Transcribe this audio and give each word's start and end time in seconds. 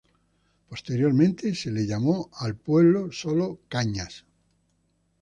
Posteriormente 0.67 1.53
se 1.53 1.69
le 1.69 1.85
llamó 1.85 2.31
al 2.39 2.55
pueblo 2.55 3.11
sólo 3.11 3.59
Cañas. 3.69 4.25